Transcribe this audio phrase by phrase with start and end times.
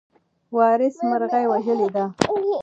[0.57, 2.05] وارث مرغۍ وژلې ده.